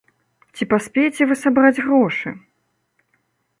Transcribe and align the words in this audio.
Ці 0.55 0.63
паспееце 0.71 1.23
вы 1.33 1.37
сабраць 1.43 1.83
грошы? 1.85 2.29